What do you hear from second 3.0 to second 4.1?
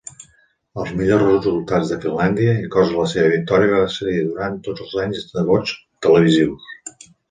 la seva victòria van